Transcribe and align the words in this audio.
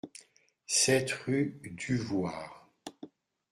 sept 0.65 1.11
rue 1.27 1.61
Duvoir 1.63 2.65